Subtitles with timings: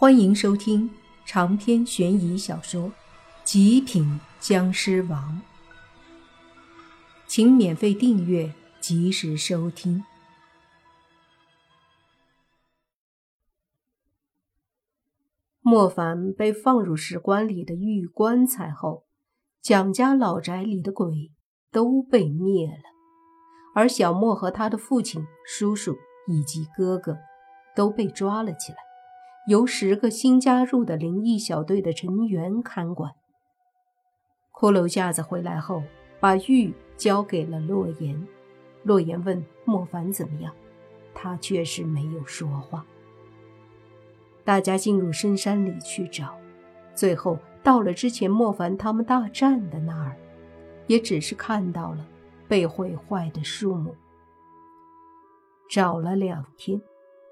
[0.00, 0.88] 欢迎收听
[1.26, 2.82] 长篇悬疑小说
[3.42, 5.42] 《极品僵尸王》，
[7.26, 10.04] 请免费订阅，及时收听。
[15.62, 19.04] 莫凡被放入石棺里的玉棺材后，
[19.60, 21.32] 蒋家老宅里的鬼
[21.72, 22.84] 都被灭了，
[23.74, 25.96] 而小莫和他的父亲、叔叔
[26.28, 27.18] 以及哥哥
[27.74, 28.87] 都被抓了起来。
[29.48, 33.10] 由十个新加入的灵异小队的成员看管。
[34.52, 35.82] 骷髅架子回来后，
[36.20, 38.28] 把玉交给了洛言。
[38.82, 40.54] 洛言问莫凡怎么样，
[41.14, 42.84] 他却是没有说话。
[44.44, 46.36] 大家进入深山里去找，
[46.94, 50.14] 最后到了之前莫凡他们大战的那儿，
[50.88, 52.06] 也只是看到了
[52.46, 53.96] 被毁坏的树木。
[55.70, 56.78] 找了两天。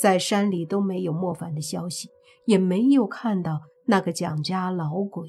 [0.00, 2.08] 在山里都没有莫凡的消息，
[2.46, 5.28] 也没有看到那个蒋家老鬼。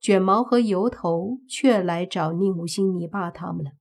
[0.00, 3.72] 卷毛和油头却来找宁无心、你爸他们了。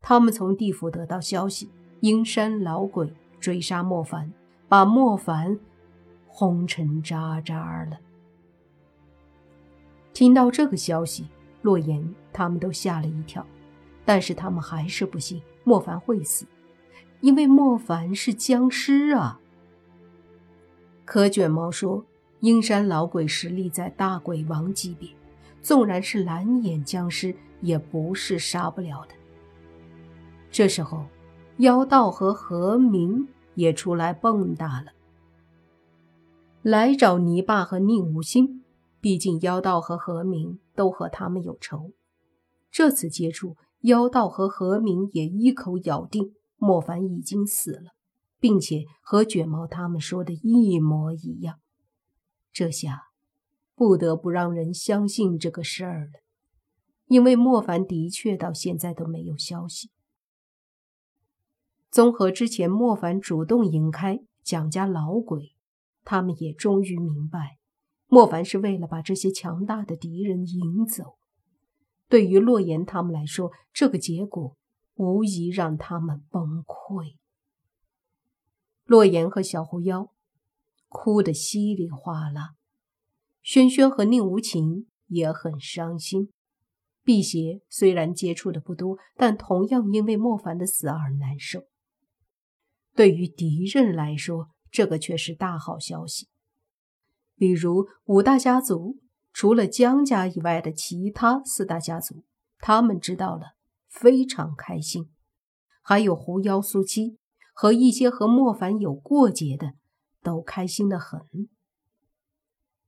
[0.00, 4.32] 他们从地府得到消息，阴山老鬼追杀莫凡，
[4.68, 5.58] 把莫凡
[6.28, 7.98] 轰成渣渣了。
[10.12, 11.26] 听到这个消息，
[11.62, 13.44] 洛言他们都吓了一跳，
[14.04, 16.46] 但是他们还是不信莫凡会死。
[17.24, 19.40] 因为莫凡是僵尸啊！
[21.06, 22.04] 可卷毛说，
[22.40, 25.08] 阴山老鬼实力在大鬼王级别，
[25.62, 29.14] 纵然是蓝眼僵尸，也不是杀不了的。
[30.50, 31.06] 这时候，
[31.56, 34.92] 妖道和何明也出来蹦跶了，
[36.60, 38.62] 来找泥巴和宁无心。
[39.00, 41.92] 毕竟妖道和何明都和他们有仇，
[42.70, 46.34] 这次接触，妖道和何明也一口咬定。
[46.64, 47.90] 莫凡已经死了，
[48.40, 51.60] 并且和卷毛他们说的一模一样，
[52.50, 53.08] 这下
[53.74, 56.12] 不得不让人相信这个事儿了。
[57.06, 59.90] 因为莫凡的确到现在都没有消息。
[61.90, 65.54] 综合之前莫凡主动引开蒋家老鬼，
[66.02, 67.58] 他们也终于明白，
[68.06, 71.16] 莫凡是为了把这些强大的敌人引走。
[72.08, 74.56] 对于洛言他们来说，这个结果。
[74.94, 77.16] 无疑让他们崩溃。
[78.84, 80.12] 洛言和小狐妖
[80.88, 82.54] 哭得稀里哗啦，
[83.42, 86.30] 轩轩和宁无情也很伤心。
[87.02, 91.64] 辟邪虽然接触的不多，但同样因为莫凡的死而难受。
[92.94, 96.28] 对于敌人来说，这个却是大好消息。
[97.36, 99.00] 比如五大家族，
[99.32, 102.24] 除了江家以外的其他四大家族，
[102.58, 103.53] 他们知道了。
[103.94, 105.08] 非常开心，
[105.80, 107.16] 还有狐妖苏七
[107.54, 109.74] 和一些和莫凡有过节的，
[110.20, 111.20] 都开心的很。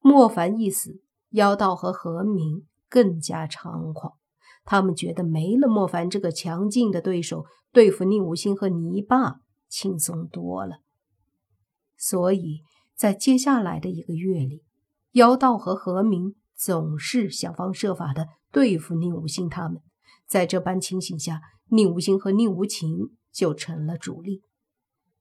[0.00, 1.00] 莫凡一死，
[1.30, 4.14] 妖道和何明更加猖狂，
[4.64, 9.36] 他们觉得没了莫凡这个强劲的对手，对付宁无心和泥巴
[9.68, 10.80] 轻松多了。
[11.96, 12.62] 所以
[12.96, 14.64] 在接下来的一个月里，
[15.12, 19.80] 妖道和何明总是想方设法的对付宁无心他们。
[20.26, 24.42] 在这般情形下，宁无心和宁无情就成了主力。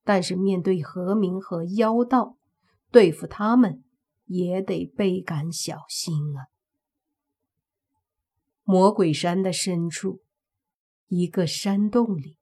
[0.04, 2.38] 但是面对何明和妖道，
[2.92, 3.84] 对付他们
[4.26, 6.50] 也得倍感小心啊！
[8.64, 10.22] 魔鬼山的深处，
[11.08, 12.38] 一个山洞里，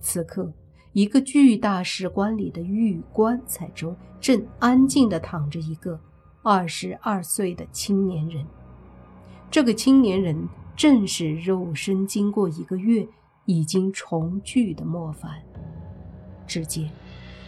[0.00, 0.54] 此刻，
[0.92, 5.98] 一个巨大石棺里的玉棺材中，正安静地躺着一个
[6.42, 8.46] 二十二岁的青年人。
[9.50, 10.46] 这个青年人。
[10.78, 13.04] 正是肉身经过一个月
[13.46, 15.42] 已经重聚的莫凡。
[16.46, 16.88] 只见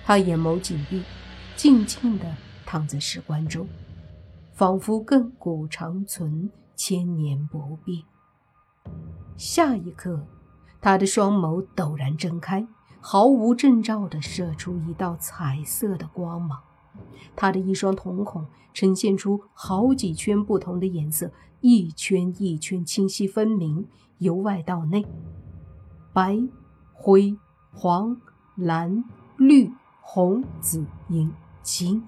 [0.05, 1.01] 他眼眸紧闭，
[1.55, 2.27] 静静地
[2.67, 3.69] 躺在石棺中，
[4.53, 8.03] 仿佛亘古长存，千年不变。
[9.37, 10.27] 下一刻，
[10.81, 12.67] 他的双眸陡然睁开，
[13.01, 16.59] 毫无征兆地射出一道彩色的光芒。
[17.37, 18.45] 他的一双瞳孔
[18.75, 21.31] 呈现出好几圈不同的颜色，
[21.61, 23.87] 一圈一圈清晰分明，
[24.19, 25.07] 由外到内，
[26.13, 26.39] 白、
[26.93, 27.37] 灰、
[27.71, 28.19] 黄、
[28.57, 29.05] 蓝、
[29.37, 29.71] 绿、
[30.01, 32.03] 红、紫、银、金。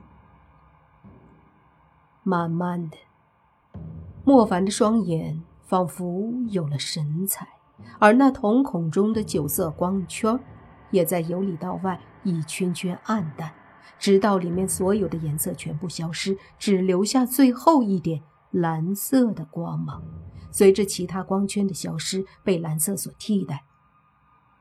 [2.22, 2.96] 慢慢的，
[4.24, 7.46] 莫凡的双眼仿佛有了神采，
[7.98, 10.38] 而那瞳孔中的九色光圈，
[10.90, 13.52] 也在由里到外一圈圈暗淡。
[13.98, 18.22] 直到里面所有的颜色全部消失，只留下最后一点
[18.52, 20.02] 蓝色的光芒。
[20.50, 23.64] 随着其他光圈的消失，被蓝色所替代，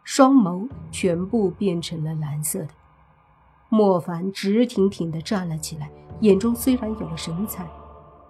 [0.04, 2.70] 双眸全部变成了蓝色的。
[3.68, 5.92] 莫凡直挺挺地站了起来，
[6.22, 7.70] 眼中虽然有了神采，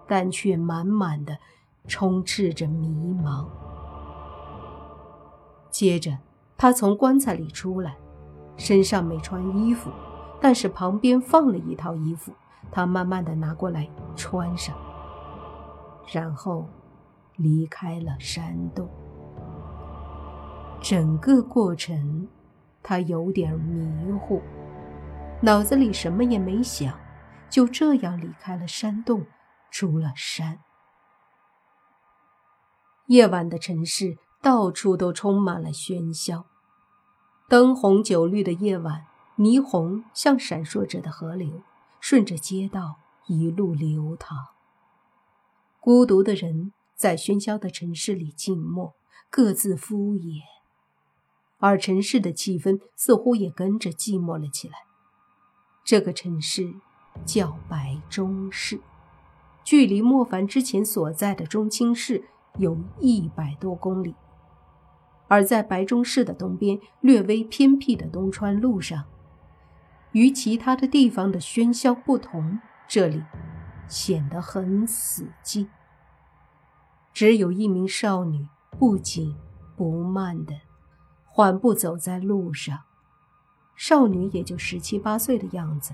[0.07, 1.37] 但却满满的
[1.87, 3.45] 充斥着迷茫。
[5.69, 6.17] 接着，
[6.57, 7.95] 他从棺材里出来，
[8.57, 9.91] 身上没穿衣服，
[10.39, 12.31] 但是旁边放了一套衣服，
[12.71, 14.75] 他慢慢的拿过来穿上，
[16.07, 16.67] 然后
[17.35, 18.89] 离开了山洞。
[20.81, 22.27] 整个过程，
[22.81, 24.41] 他有点迷糊，
[25.41, 26.97] 脑子里什么也没想，
[27.49, 29.25] 就这样离开了山洞，
[29.69, 30.59] 出了山。
[33.07, 34.17] 夜晚的城市。
[34.43, 36.45] 到处都充满了喧嚣，
[37.47, 39.05] 灯红酒绿的夜晚，
[39.37, 41.61] 霓虹像闪烁着的河流，
[41.99, 42.95] 顺着街道
[43.27, 44.35] 一路流淌。
[45.81, 48.93] 孤独的人在喧嚣的城市里静默，
[49.31, 50.43] 各自敷衍，
[51.57, 54.75] 而城市的气氛似乎也跟着寂寞了起来。
[55.83, 56.75] 这个城市
[57.25, 58.79] 叫白中市，
[59.63, 62.25] 距离莫凡之前所在的中青市
[62.59, 64.13] 有一百多公里。
[65.27, 69.05] 而在白中市的东边，略微偏僻的东川路上，
[70.11, 73.23] 与其他的地方的喧嚣不同，这里
[73.91, 75.67] 显得很死寂。
[77.13, 79.35] 只有一名少女不紧
[79.75, 80.55] 不慢的
[81.25, 82.79] 缓步走在路上，
[83.75, 85.93] 少女也就十七八岁的样子，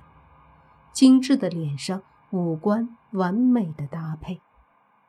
[0.94, 4.42] 精致的脸上五官完美的搭配，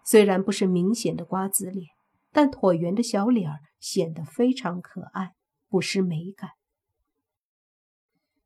[0.02, 1.90] 虽然不是明显的瓜子脸。
[2.30, 5.32] 但椭圆的小脸儿显得非常可爱，
[5.68, 6.50] 不失美感。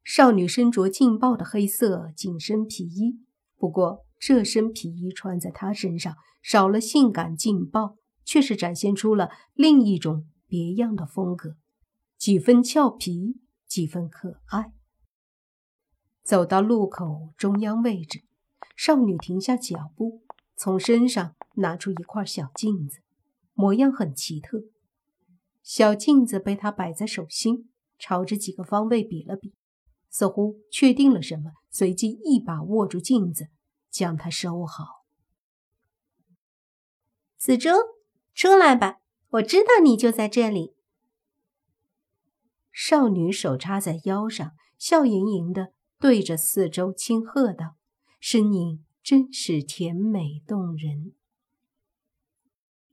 [0.05, 3.19] 少女身着劲爆的黑色紧身皮衣，
[3.59, 11.57] 不过这身皮衣穿在她身上，少了性感劲爆，却是展现出了另一种别样的风格，
[12.17, 14.73] 几分俏皮，几分可爱。
[16.23, 18.23] 走到路口中央位置，
[18.77, 20.23] 少女停下脚步，
[20.55, 23.01] 从身上拿出一块小镜子。
[23.55, 24.63] 模样很奇特，
[25.65, 27.69] 小镜子被他摆在手心，
[27.99, 29.53] 朝着几个方位比了比，
[30.09, 33.49] 似乎确定了什么，随即一把握住镜子，
[33.93, 35.05] 将它收好。
[37.37, 37.71] 子舟，
[38.35, 39.01] 出来吧，
[39.31, 40.75] 我知道你就在这里。
[42.73, 47.77] 少女手插在腰上，笑盈盈的对着四周轻喝道，
[48.19, 51.13] 身影真是甜美动人。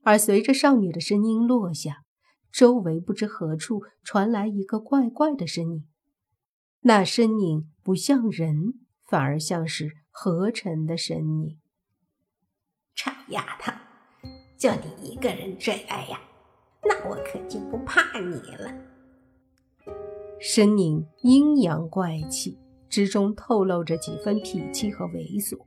[0.02, 2.04] 而随着少女的声音落下，
[2.50, 5.86] 周围不知何处传来一个怪怪的声音。
[6.80, 8.80] 那身影不像人，
[9.10, 11.58] 反而像是合成的身影。
[12.94, 13.72] 臭丫头，
[14.56, 16.20] 就你一个人这样呀？
[16.84, 18.72] 那我可就不怕你了。
[20.38, 22.56] 身影阴阳怪气
[22.88, 25.58] 之中，透露着几分痞气和猥琐。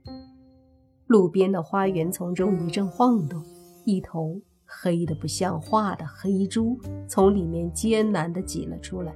[1.06, 3.44] 路边的花园丛中一阵晃动。
[3.84, 9.14] 一头黑的不像话的黑猪从里面艰难地挤了出来，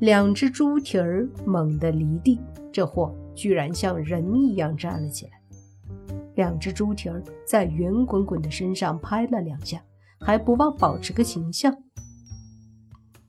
[0.00, 2.38] 两只猪蹄儿猛地离地，
[2.72, 5.32] 这货居然像人一样站了起来。
[6.36, 9.82] 两只猪蹄儿在圆滚滚的身上拍了两下，
[10.20, 11.74] 还不忘保持个形象。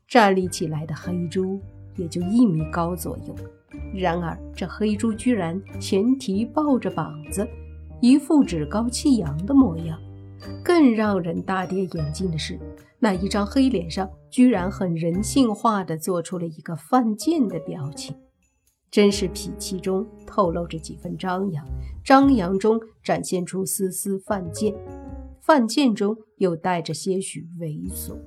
[0.08, 1.60] 站立起来的黑猪
[1.96, 3.36] 也就一米高左右，
[3.94, 7.48] 然而这黑猪居然前蹄抱着膀子，
[8.00, 10.00] 一副趾高气扬的模样。
[10.64, 12.58] 更让人大跌眼镜的是，
[13.00, 18.16] 那一张黑脸上居然很人性化的做出了一个犯贱的表情，
[18.92, 21.66] 真是痞气中透露着几分张扬，
[22.04, 24.76] 张扬中展现出丝丝犯贱，
[25.42, 28.18] 犯贱中又带着些许猥琐，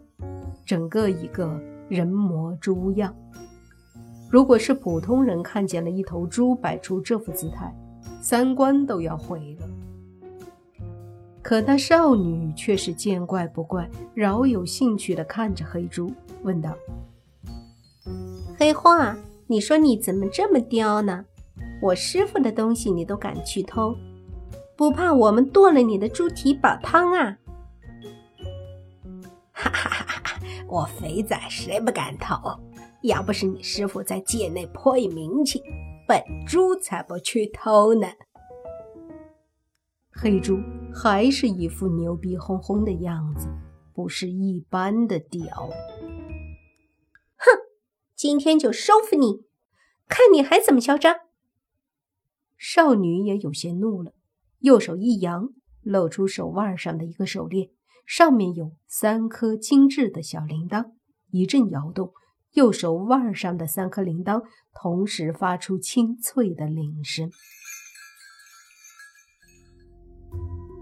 [0.64, 3.14] 整个一个人模猪样。
[4.30, 7.70] 如果是普通人看见了一头猪摆出这副姿态，
[8.22, 9.68] 三观都要毁了。
[11.42, 16.72] 可那少女却是见怪不怪，饶有兴趣地看着黑猪，问道
[18.56, 19.16] ：“黑化，
[19.48, 21.24] 你说你怎么这么刁呢？
[21.82, 23.94] 我师傅的东西你都敢去偷，
[24.76, 27.36] 不怕我们剁了你的猪蹄煲汤啊？”
[29.52, 30.40] 哈哈哈哈！
[30.68, 32.36] 我肥仔谁不敢偷？
[33.02, 35.60] 要不是你师傅在界内颇有名气，
[36.06, 38.06] 本猪才不去偷呢。
[40.14, 40.58] 黑猪
[40.94, 43.48] 还是一副牛逼哄哄的样子，
[43.94, 45.70] 不是一般的屌。
[47.36, 47.46] 哼，
[48.14, 49.44] 今天就收服你，
[50.06, 51.16] 看你还怎么嚣张！
[52.58, 54.12] 少女也有些怒了，
[54.58, 55.48] 右手一扬，
[55.80, 57.70] 露出手腕上的一个手链，
[58.06, 60.92] 上面有三颗精致的小铃铛，
[61.30, 62.12] 一阵摇动，
[62.52, 67.30] 右手腕上的三颗铃铛同时发出清脆的铃声。